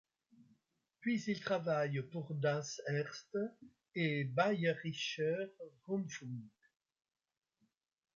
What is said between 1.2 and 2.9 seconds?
il travaille pour Das